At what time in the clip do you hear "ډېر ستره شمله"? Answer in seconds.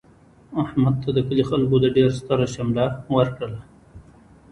1.97-2.85